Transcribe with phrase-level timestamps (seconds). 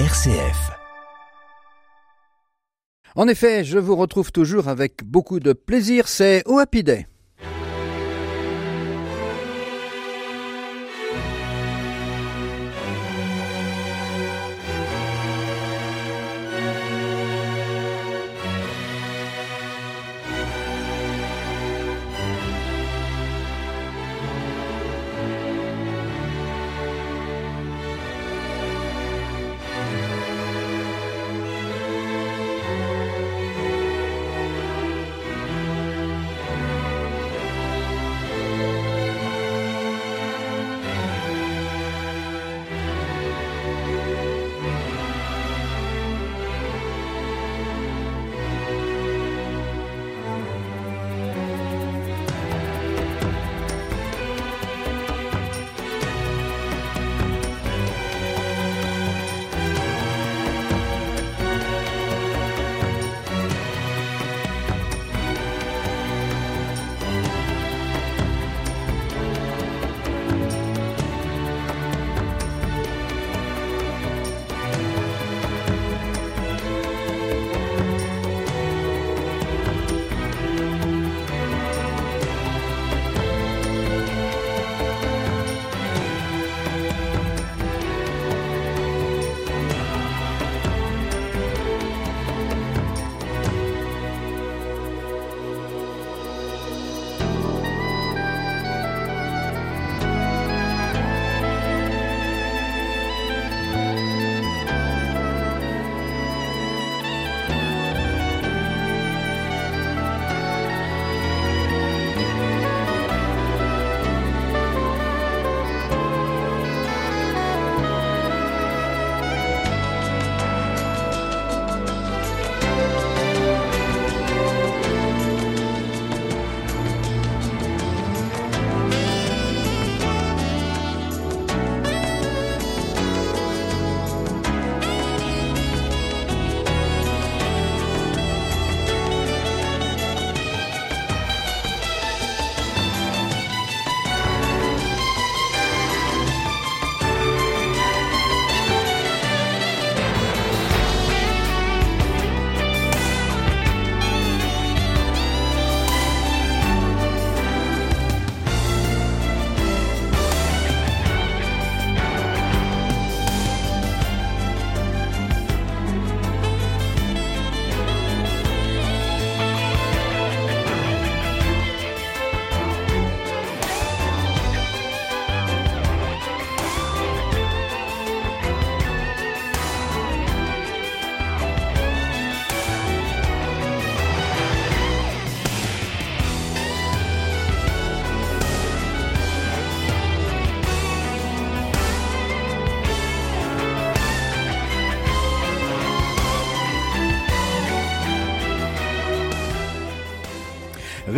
[0.00, 0.72] RCF.
[3.14, 6.82] En effet, je vous retrouve toujours avec beaucoup de plaisir, c'est au Happy.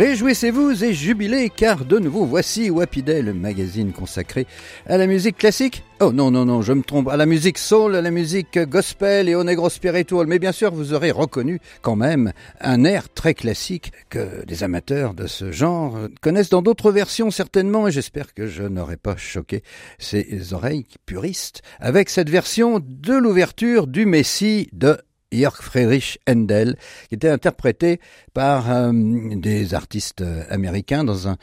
[0.07, 4.47] Réjouissez-vous et jubilez car de nouveau voici Wapiday, le magazine consacré
[4.85, 5.83] à la musique classique.
[5.99, 9.27] Oh non, non, non, je me trompe, à la musique soul, à la musique gospel
[9.27, 10.25] et au negro spiritual.
[10.25, 12.31] Mais bien sûr, vous aurez reconnu quand même
[12.61, 17.89] un air très classique que des amateurs de ce genre connaissent dans d'autres versions certainement
[17.89, 19.61] et j'espère que je n'aurai pas choqué
[19.99, 24.97] ces oreilles puristes avec cette version de l'ouverture du Messie de
[25.31, 26.77] Jörg Friedrich Händel,
[27.09, 27.99] qui était interprété
[28.33, 31.37] par euh, des artistes euh, américains dans un,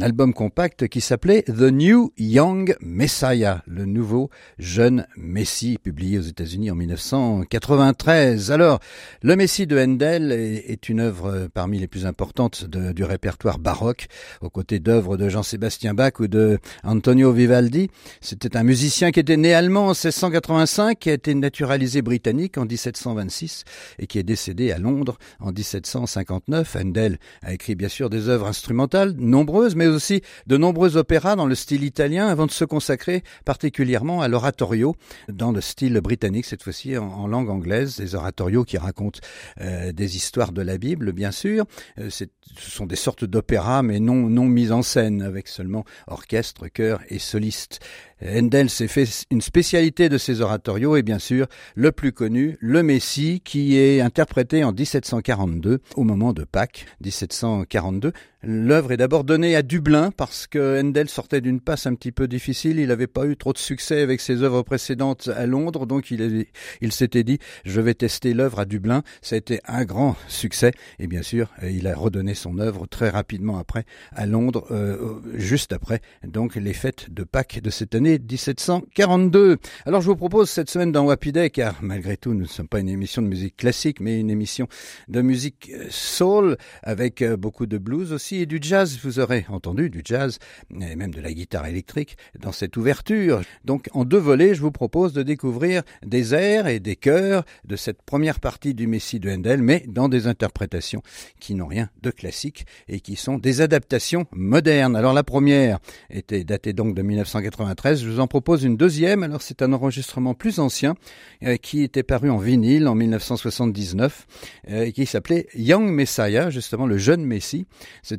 [0.00, 6.70] album compact qui s'appelait The New Young Messiah, le nouveau jeune Messie, publié aux États-Unis
[6.70, 8.50] en 1993.
[8.50, 8.80] Alors,
[9.22, 14.08] le Messie de Handel est, une œuvre euh, parmi les plus importantes du répertoire baroque,
[14.42, 17.90] aux côtés d'œuvres de Jean-Sébastien Bach ou de Antonio Vivaldi.
[18.20, 22.66] C'était un musicien qui était né allemand en 1685, qui a été naturalisé britannique en
[22.66, 23.64] 17 1726
[23.98, 26.76] et qui est décédé à Londres en 1759.
[26.76, 31.46] Handel a écrit bien sûr des œuvres instrumentales nombreuses, mais aussi de nombreux opéras dans
[31.46, 34.96] le style italien avant de se consacrer particulièrement à l'oratorio
[35.28, 39.20] dans le style britannique, cette fois-ci en, langue anglaise, des oratorios qui racontent
[39.60, 41.64] euh, des histoires de la Bible, bien sûr.
[41.98, 42.24] Euh, ce
[42.56, 47.80] sont des sortes d'opéras, mais non, non en scène, avec seulement orchestre, chœur et soliste.
[48.24, 52.82] Handel s'est fait une spécialité de ses oratorios et bien sûr le plus connu, le
[52.88, 58.14] Messie, qui est interprété en 1742 au moment de Pâques 1742.
[58.44, 62.28] L'œuvre est d'abord donnée à Dublin parce que Handel sortait d'une passe un petit peu
[62.28, 62.78] difficile.
[62.78, 66.46] Il n'avait pas eu trop de succès avec ses œuvres précédentes à Londres, donc il,
[66.92, 69.02] s'était dit je vais tester l'œuvre à Dublin.
[69.22, 70.70] Ça a été un grand succès
[71.00, 75.72] et bien sûr il a redonné son œuvre très rapidement après à Londres, euh, juste
[75.72, 79.58] après donc les fêtes de Pâques de cette année 1742.
[79.84, 82.68] Alors je vous propose cette semaine dans Happy Day, car malgré tout nous ne sommes
[82.68, 84.68] pas une émission de musique classique, mais une émission
[85.08, 88.98] de musique euh, soul avec euh, beaucoup de blues aussi et du jazz.
[89.02, 90.38] Vous aurez entendu du jazz
[90.70, 93.40] et même de la guitare électrique dans cette ouverture.
[93.64, 97.76] Donc en deux volets, je vous propose de découvrir des airs et des chœurs de
[97.76, 101.02] cette première partie du Messie de Handel, mais dans des interprétations
[101.40, 104.96] qui n'ont rien de classique et qui sont des adaptations modernes.
[104.96, 105.78] Alors la première
[106.10, 108.02] était datée donc de 1993.
[108.02, 109.22] Je vous en propose une deuxième.
[109.22, 110.94] Alors c'est un enregistrement plus ancien
[111.42, 114.26] euh, qui était paru en vinyle en 1979
[114.70, 117.66] euh, et qui s'appelait Young Messiah, justement le jeune Messie.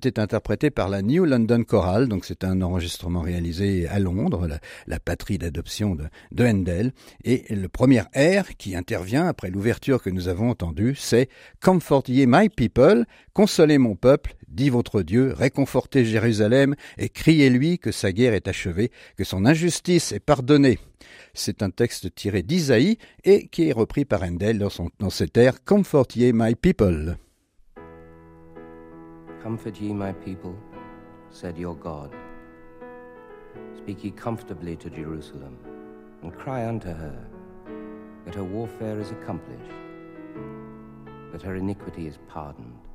[0.02, 4.48] C'était interprété par la New London Choral, donc c'est un enregistrement réalisé à Londres,
[4.88, 6.94] la, patrie d'adoption de, de Handel.
[7.26, 11.28] Et le premier air qui intervient après l'ouverture que nous avons entendue, c'est
[11.62, 17.92] Comfort ye my people, consolez mon peuple, dit votre Dieu, réconfortez Jérusalem et criez-lui que
[17.92, 20.80] sa guerre est achevée, que son injustice est pardonnée.
[21.34, 25.36] C'est un texte tiré d'Isaïe et qui est repris par Handel dans, son, dans cet
[25.36, 27.18] air Comfort ye my people.
[29.42, 30.54] Comfort ye my people,
[31.32, 32.14] said your God.
[33.78, 35.58] Speak ye comfortably to Jerusalem,
[36.22, 37.26] and cry unto her
[38.26, 39.72] that her warfare is accomplished,
[41.32, 42.89] that her iniquity is pardoned.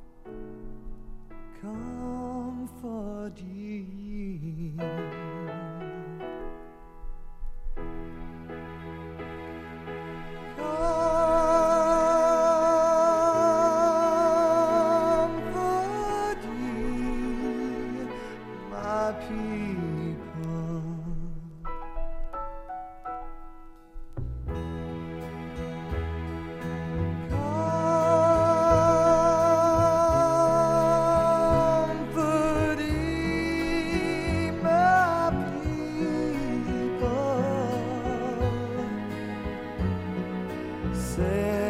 [41.15, 41.64] say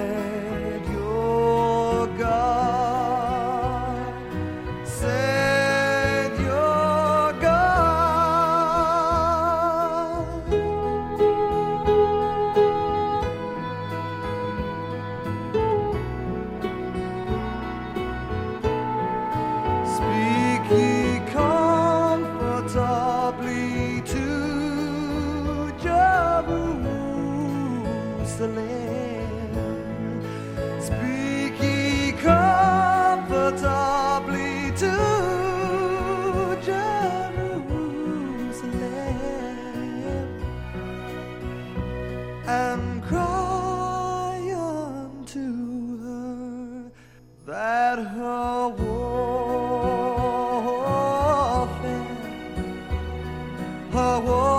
[54.15, 54.54] of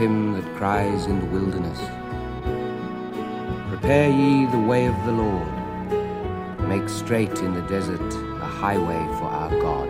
[0.00, 1.78] him that cries in the wilderness
[3.68, 5.52] Prepare ye the way of the Lord,
[6.68, 8.00] make straight in the desert
[8.40, 9.88] a highway for our God.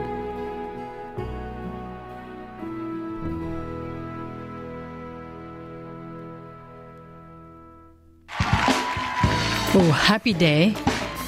[9.72, 10.74] Oh, Happy Day,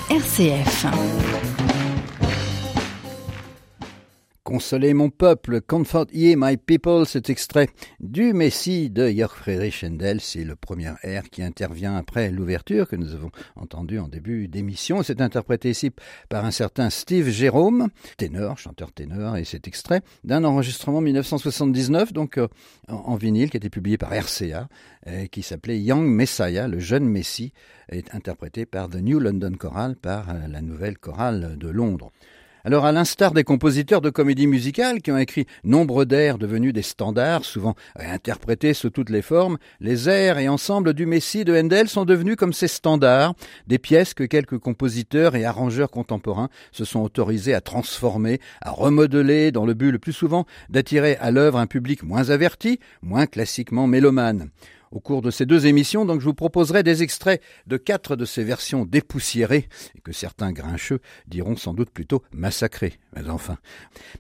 [0.09, 1.62] RCF.
[4.53, 10.21] Consolez mon peuple, comfort ye my people, cet extrait du Messie de Jörg Friedrich Händel,
[10.21, 15.03] c'est le premier air qui intervient après l'ouverture que nous avons entendu en début d'émission.
[15.03, 15.91] C'est interprété ici
[16.29, 22.37] par un certain Steve Jérôme, ténor, chanteur ténor, et cet extrait d'un enregistrement 1979, donc
[22.37, 22.47] euh,
[22.89, 24.69] en, vinyle, qui a été publié par RCA,
[25.07, 27.55] et qui s'appelait Young Messiah, le jeune Messie,
[27.89, 32.13] est interprété par The New London Choral, par euh, la nouvelle chorale de Londres.
[32.65, 36.83] Alors, à l'instar des compositeurs de comédies musicales qui ont écrit nombre d'airs devenus des
[36.83, 41.89] standards, souvent interprétés sous toutes les formes, les airs et ensembles du Messie de Handel
[41.89, 43.35] sont devenus comme ces standards,
[43.67, 49.51] des pièces que quelques compositeurs et arrangeurs contemporains se sont autorisés à transformer, à remodeler
[49.51, 53.89] dans le but le plus souvent d'attirer à l'œuvre un public moins averti, moins classiquement
[53.89, 54.51] mélomane.
[54.93, 58.27] Au cours de ces deux émissions, donc, je vous proposerai des extraits de quatre de
[58.27, 62.99] ces versions dépoussiérées, et que certains grincheux diront sans doute plutôt massacrées.
[63.17, 63.57] Mais enfin.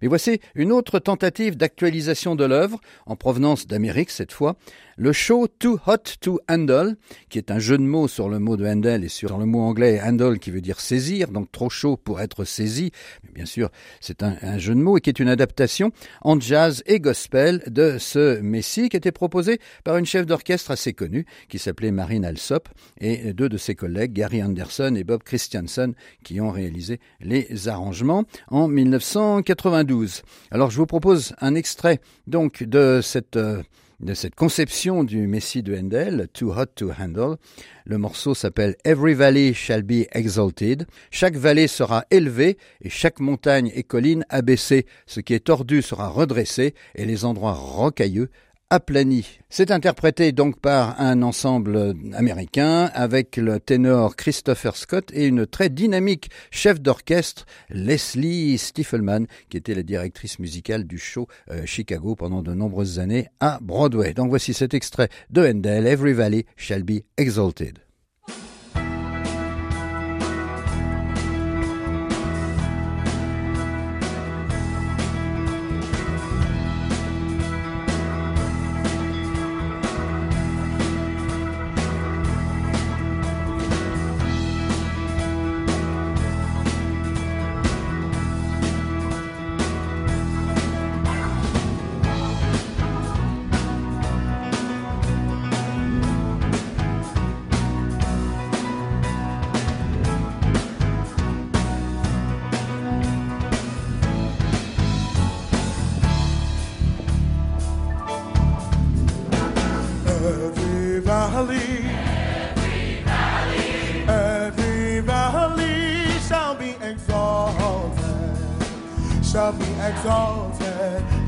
[0.00, 4.56] Mais voici une autre tentative d'actualisation de l'œuvre, en provenance d'Amérique cette fois,
[5.02, 6.94] le show Too Hot to Handle,
[7.28, 9.58] qui est un jeu de mots sur le mot de Handel et sur le mot
[9.58, 12.92] anglais handle qui veut dire saisir, donc trop chaud pour être saisi.
[13.24, 15.90] Mais bien sûr, c'est un, jeu de mots et qui est une adaptation
[16.20, 20.92] en jazz et gospel de ce Messie qui était proposé par une chef d'orchestre assez
[20.92, 22.68] connue qui s'appelait Marine Alsop
[23.00, 28.22] et deux de ses collègues, Gary Anderson et Bob Christianson, qui ont réalisé les arrangements
[28.46, 30.22] en 1992.
[30.52, 33.64] Alors je vous propose un extrait donc de cette euh,
[34.02, 37.36] de cette conception du Messie de Handel, Too Hot to Handle.
[37.84, 40.86] Le morceau s'appelle Every Valley Shall Be Exalted.
[41.10, 44.86] Chaque vallée sera élevée et chaque montagne et colline abaissée.
[45.06, 48.28] Ce qui est tordu sera redressé et les endroits rocailleux
[48.72, 49.38] aplani.
[49.50, 55.68] C'est interprété donc par un ensemble américain avec le ténor Christopher Scott et une très
[55.68, 62.40] dynamique chef d'orchestre Leslie Stiefelman qui était la directrice musicale du show euh, Chicago pendant
[62.40, 64.14] de nombreuses années à Broadway.
[64.14, 67.78] Donc voici cet extrait de Handel, Every Valley Shall Be Exalted.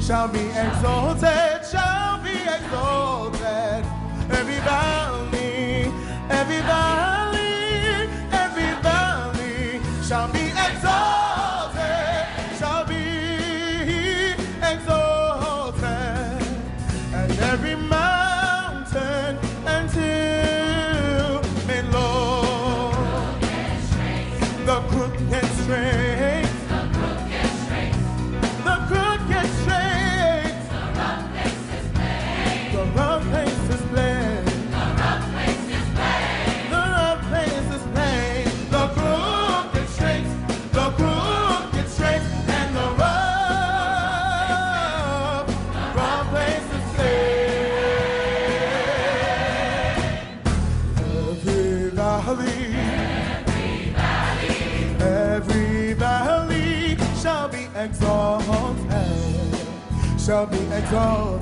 [0.01, 0.47] Shall be
[2.47, 3.85] exalted,
[60.95, 61.34] go.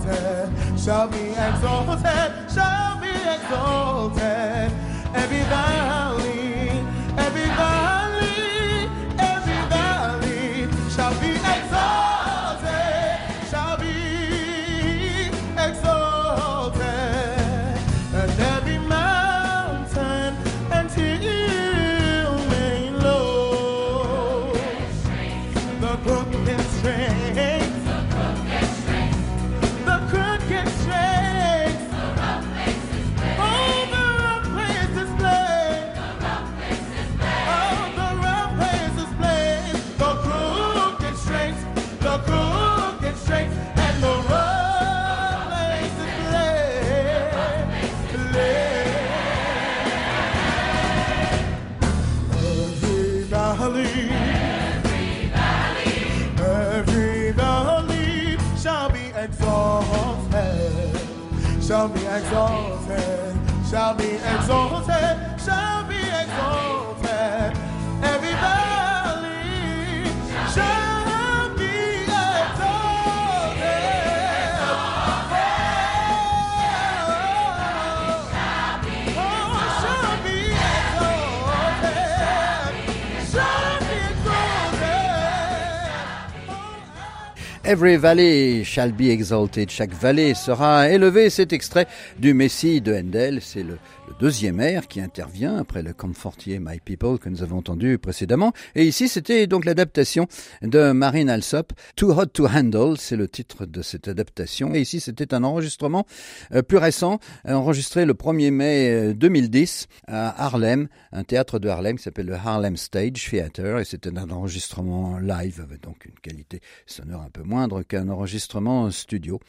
[87.72, 89.70] Every valley shall be exalted.
[89.70, 91.30] Chaque vallée sera élevée.
[91.30, 91.86] Cet extrait
[92.18, 93.78] du Messie de Handel, c'est le
[94.18, 98.52] deuxième air qui intervient après le Comfortier My People que nous avons entendu précédemment.
[98.74, 100.26] Et ici, c'était donc l'adaptation
[100.62, 101.72] de Marine Alsop.
[101.96, 104.74] Too Hot to Handle, c'est le titre de cette adaptation.
[104.74, 106.06] Et ici, c'était un enregistrement
[106.52, 111.68] euh, plus récent, euh, enregistré le 1er mai 2010 euh, à Harlem, un théâtre de
[111.68, 113.78] Harlem qui s'appelle le Harlem Stage Theater.
[113.78, 118.90] Et c'était un enregistrement live avec donc une qualité sonore un peu moindre qu'un enregistrement
[118.90, 119.40] studio.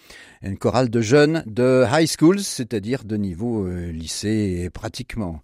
[0.42, 5.42] Une chorale de jeunes de high schools, c'est-à-dire de niveau lycée pratiquement.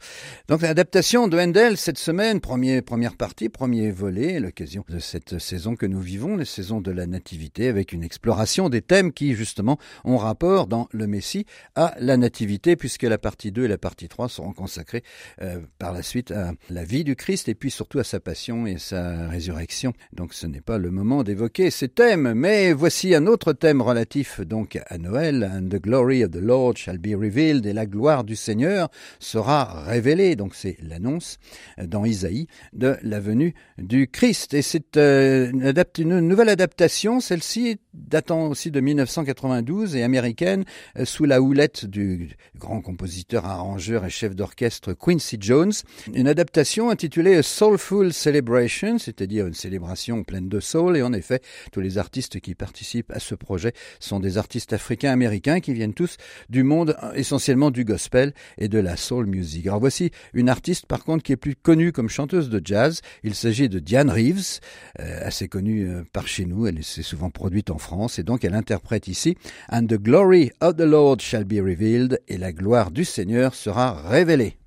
[0.47, 5.85] Donc l'adaptation de Handel cette semaine, première partie, premier volet, l'occasion de cette saison que
[5.85, 10.17] nous vivons, la saison de la nativité, avec une exploration des thèmes qui justement ont
[10.17, 14.29] rapport dans le Messie à la nativité, puisque la partie 2 et la partie 3
[14.29, 15.03] seront consacrées
[15.41, 18.65] euh, par la suite à la vie du Christ et puis surtout à sa passion
[18.65, 19.93] et sa résurrection.
[20.13, 24.41] Donc ce n'est pas le moment d'évoquer ces thèmes, mais voici un autre thème relatif
[24.41, 28.35] donc à Noël, the glory of the Lord shall be revealed, et la gloire du
[28.35, 28.89] Seigneur
[29.19, 31.37] sera révélé, donc c'est l'annonce
[31.81, 34.53] dans Isaïe de la venue du Christ.
[34.53, 35.51] Et c'est euh,
[35.97, 40.63] une, nouvelle adaptation, celle-ci datant aussi de 1992 et américaine,
[40.97, 45.71] euh, sous la houlette du grand compositeur, arrangeur et chef d'orchestre Quincy Jones.
[46.13, 50.97] Une adaptation intitulée A Soulful Celebration, c'est-à-dire une célébration pleine de soul.
[50.97, 51.41] Et en effet,
[51.71, 56.17] tous les artistes qui participent à ce projet sont des artistes africains-américains qui viennent tous
[56.49, 59.67] du monde essentiellement du gospel et de la soul music.
[59.67, 63.01] Alors voici une artiste par contre qui est plus connue comme chanteuse de jazz.
[63.23, 64.59] Il s'agit de Diane Reeves,
[64.99, 66.67] euh, assez connue euh, par chez nous.
[66.67, 69.37] Elle s'est souvent produite en France et donc elle interprète ici
[69.71, 73.93] And the glory of the Lord shall be revealed et la gloire du Seigneur sera
[74.07, 74.58] révélée.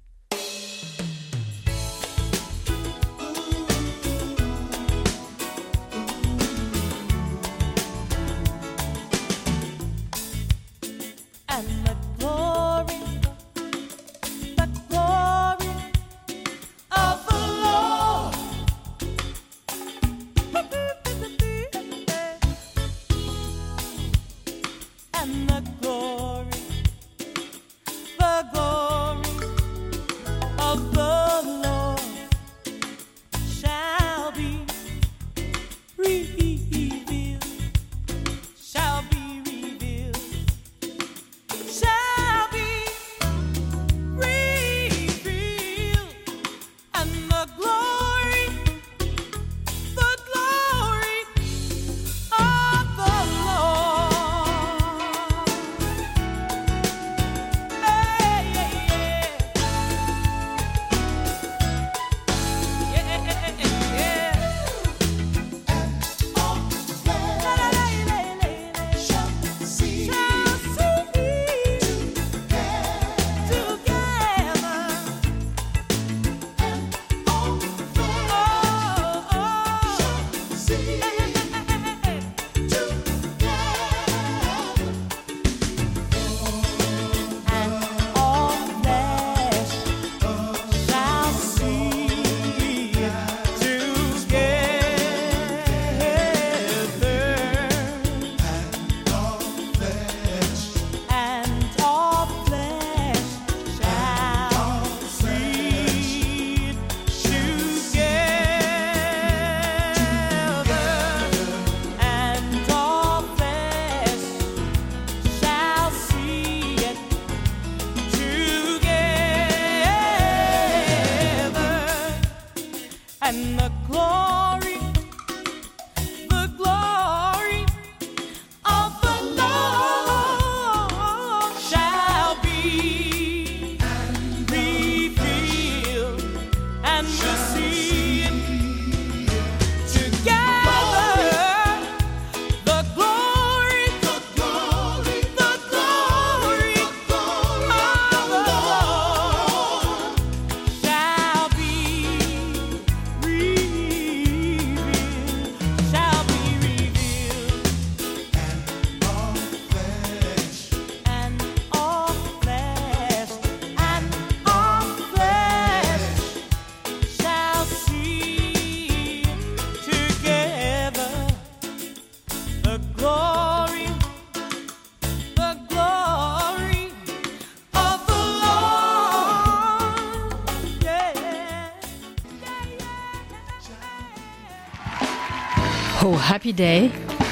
[186.29, 186.89] Happy Day,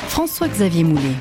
[0.09, 1.15] François-Xavier Moulet.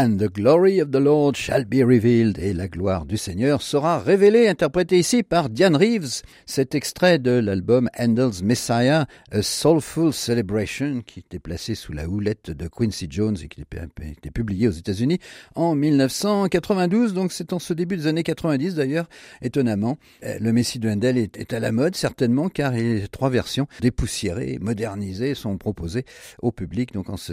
[0.00, 2.38] And the glory of the Lord shall be revealed.
[2.38, 6.22] Et la gloire du Seigneur sera révélée, interprétée ici par Diane Reeves.
[6.46, 12.52] Cet extrait de l'album Handel's Messiah, A Soulful Celebration, qui était placé sous la houlette
[12.52, 15.18] de Quincy Jones et qui était publié aux États-Unis
[15.56, 17.12] en 1992.
[17.12, 19.08] Donc c'est en ce début des années 90 d'ailleurs,
[19.42, 19.98] étonnamment.
[20.22, 24.58] Euh, le Messie de Handel est, à la mode certainement car les trois versions dépoussiérées,
[24.60, 26.04] modernisées sont proposées
[26.40, 26.92] au public.
[26.92, 27.32] Donc en ce,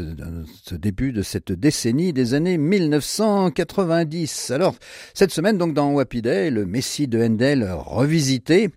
[0.64, 4.52] ce début de cette décennie des années 1990.
[4.52, 4.76] Alors,
[5.14, 8.70] cette semaine, donc, dans Happy Day, le Messie de Handel revisité.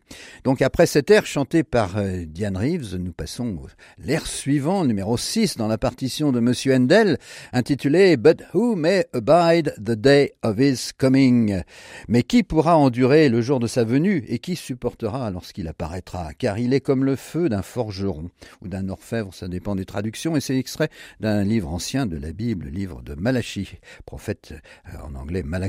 [0.44, 3.58] Donc, après cet air chanté par euh, Diane Reeves, nous passons
[3.98, 7.18] l'air suivant, numéro 6 dans la partition de Monsieur Handel,
[7.52, 11.62] intitulé But who may abide the day of his coming?
[12.08, 16.34] Mais qui pourra endurer le jour de sa venue et qui supportera lorsqu'il apparaîtra?
[16.34, 18.30] Car il est comme le feu d'un forgeron
[18.62, 20.88] ou d'un orfèvre, ça dépend des traductions, et c'est extrait
[21.20, 23.67] d'un livre ancien de la Bible, livre de Malachie
[24.07, 24.54] prophète
[24.87, 25.68] euh, en anglais Malachi.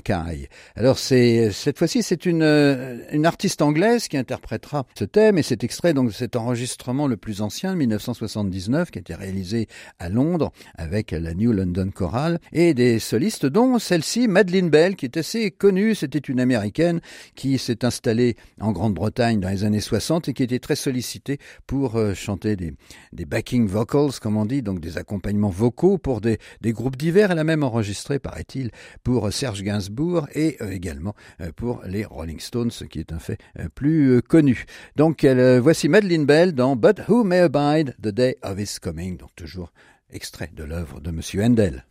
[0.75, 5.43] Alors c'est cette fois-ci c'est une euh, une artiste anglaise qui interprétera ce thème et
[5.43, 9.67] cet extrait donc cet enregistrement le plus ancien 1979 qui a été réalisé
[9.99, 15.05] à Londres avec la New London Choral et des solistes dont celle-ci Madeleine Bell qui
[15.05, 17.01] est assez connue, c'était une américaine
[17.35, 21.95] qui s'est installée en Grande-Bretagne dans les années 60 et qui était très sollicitée pour
[21.97, 22.73] euh, chanter des
[23.13, 27.31] des backing vocals comme on dit donc des accompagnements vocaux pour des des groupes divers
[27.31, 28.69] elle a même enregistré enregistré, paraît-il,
[29.03, 33.17] pour Serge Gainsbourg et euh, également euh, pour les Rolling Stones, ce qui est un
[33.17, 34.65] fait euh, plus connu.
[34.95, 39.35] Donc voici Madeleine Bell dans But Who May Abide the Day of His Coming, donc
[39.35, 39.71] toujours
[40.11, 41.85] extrait de l'œuvre de Monsieur Handel.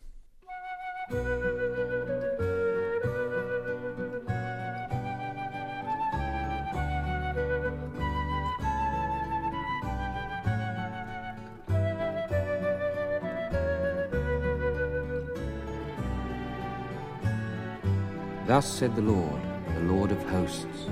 [18.49, 19.41] Thus said the Lord,
[19.75, 20.87] the Lord of hosts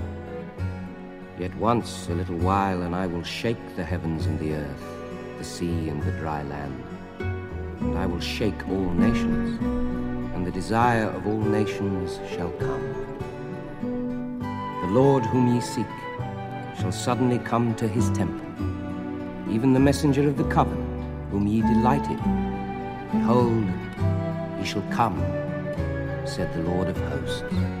[1.40, 4.84] Yet once a little while, and I will shake the heavens and the earth,
[5.38, 6.80] the sea and the dry land.
[7.18, 9.60] And I will shake all nations,
[10.36, 12.94] and the desire of all nations shall come.
[14.82, 15.94] The Lord whom ye seek
[16.78, 18.46] shall suddenly come to his temple,
[19.52, 22.20] even the messenger of the covenant, whom ye delighted.
[23.10, 23.68] Behold,
[24.60, 25.20] he shall come
[26.28, 27.77] said the Lord of hosts.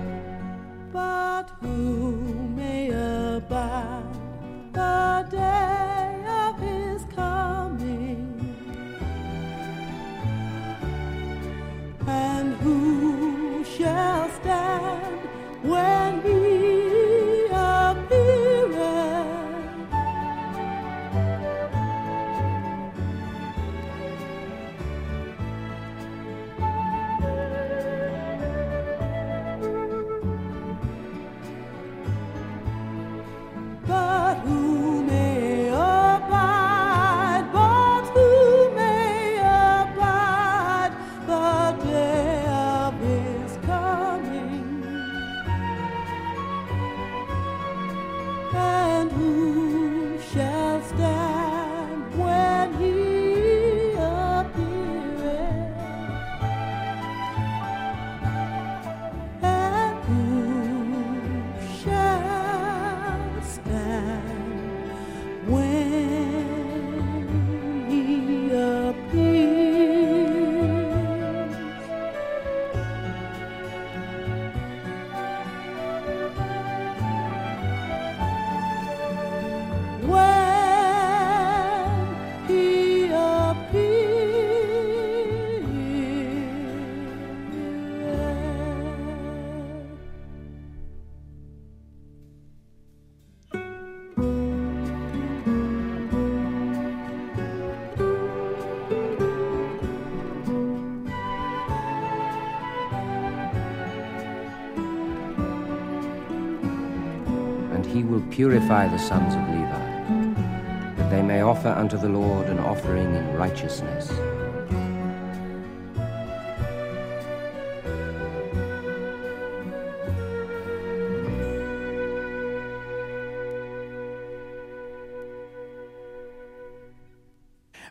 [108.38, 113.34] Purify the sons of Levi, that they may offer unto the Lord an offering in
[113.34, 114.08] righteousness.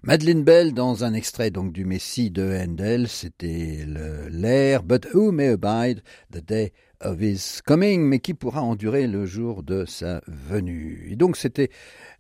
[0.02, 3.84] Madeleine Bell dans un extrait donc du Messie de Handel, c'était
[4.30, 9.26] l'air But who may abide the day of his coming, mais qui pourra endurer le
[9.26, 11.08] jour de sa venue.
[11.12, 11.70] Et donc c'était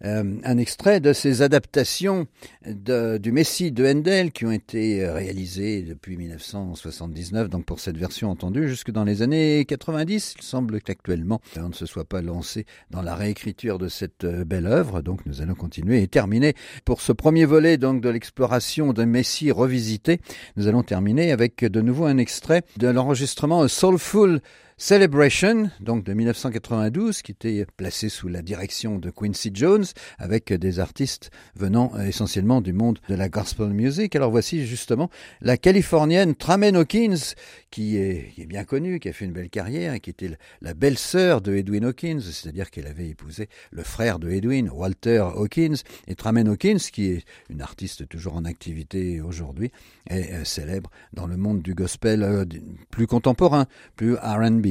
[0.06, 2.28] euh, un extrait de ces adaptations
[2.66, 8.30] de, du Messie de Handel qui ont été réalisées depuis 1979, donc pour cette version
[8.30, 10.36] entendue jusque dans les années 90.
[10.38, 14.46] Il semble qu'actuellement on ne se soit pas lancé dans la réécriture de cette euh,
[14.46, 16.54] belle œuvre, donc nous allons continuer et terminer
[16.86, 20.20] pour ce premier volet donc de l'exploration d'un Messie revisité.
[20.56, 24.42] Nous allons terminer avec de nouveau un extrait de l'enregistrement Soulful
[24.80, 29.86] Celebration, donc de 1992, qui était placé sous la direction de Quincy Jones,
[30.20, 34.16] avec des artistes venant essentiellement du monde de la gospel music.
[34.16, 35.10] Alors voici justement
[35.42, 37.34] la Californienne Tramen Hawkins,
[37.72, 40.38] qui est, qui est bien connue, qui a fait une belle carrière et qui était
[40.62, 45.78] la belle-sœur de Edwin Hawkins, c'est-à-dire qu'elle avait épousé le frère de Edwin, Walter Hawkins,
[46.08, 49.72] et Tramen Hawkins, qui est une artiste toujours en activité aujourd'hui,
[50.08, 52.46] est euh, célèbre dans le monde du gospel euh,
[52.92, 54.67] plus contemporain, plus R&B.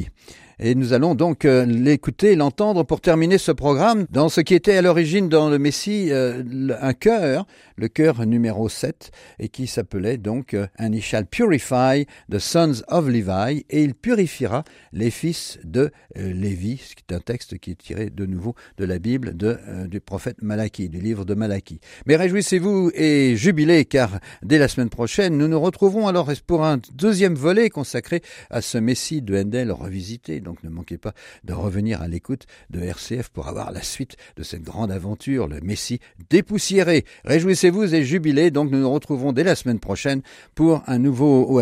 [0.59, 4.79] Et nous allons donc euh, l'écouter, l'entendre pour terminer ce programme dans ce qui était
[4.79, 6.43] à l'origine dans le Messie euh,
[6.81, 12.07] un chœur, le chœur numéro 7, et qui s'appelait donc euh, And he shall purify
[12.31, 17.21] the sons of Levi, et il purifiera les fils de Lévi, ce qui est un
[17.21, 21.35] texte qui est tiré de nouveau de la Bible du prophète Malachi, du livre de
[21.35, 21.81] Malachi.
[22.07, 26.79] Mais réjouissez-vous et jubilez, car dès la semaine prochaine, nous nous retrouverons alors pour un
[26.95, 32.03] deuxième volet consacré à ce Messie de Handel revisité donc ne manquez pas de revenir
[32.03, 37.05] à l'écoute de RCF pour avoir la suite de cette grande aventure, le Messie dépoussiéré.
[37.25, 40.23] Réjouissez-vous et jubilez, donc nous nous retrouverons dès la semaine prochaine
[40.55, 41.61] pour un nouveau au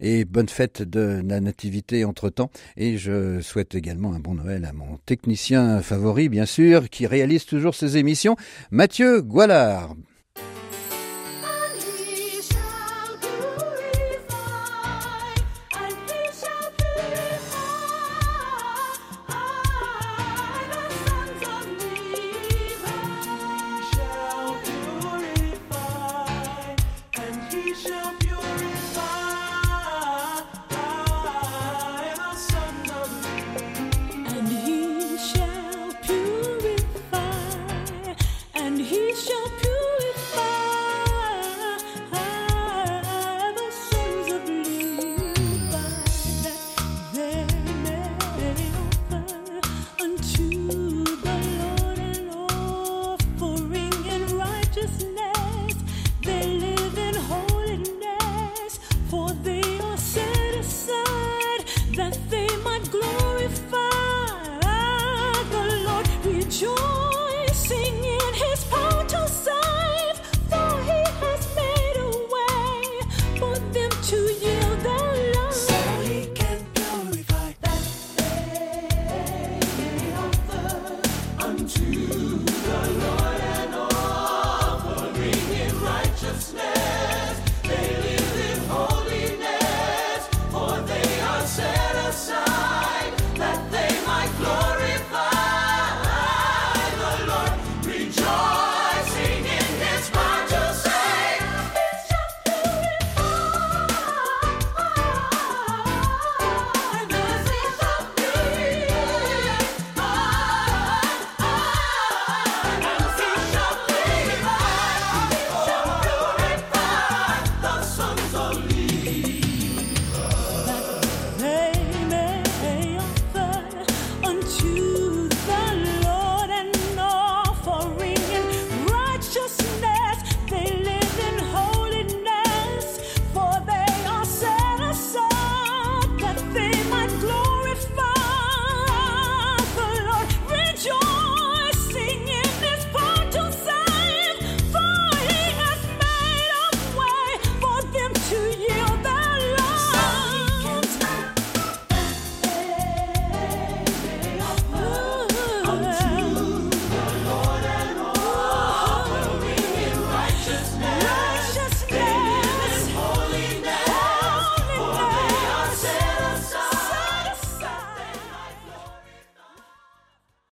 [0.00, 2.50] et bonne fête de la nativité entre-temps.
[2.76, 7.44] Et je souhaite également un bon Noël à mon technicien favori, bien sûr, qui réalise
[7.44, 8.36] toujours ses émissions,
[8.70, 9.94] Mathieu Goualard.